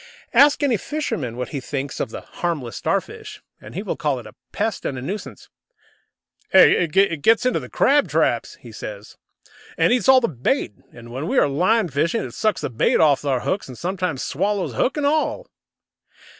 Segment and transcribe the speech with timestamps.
[0.33, 4.25] Ask any fisherman what he thinks of the "harmless" Starfish, and he will call it
[4.25, 5.47] a pest and a nuisance.
[6.51, 9.15] "It gets into the crab traps," he says,
[9.77, 10.73] "and eats all the bait.
[10.91, 14.23] And when we are line fishing it sucks the bait off our hooks, and sometimes
[14.23, 15.45] swallows hook and all."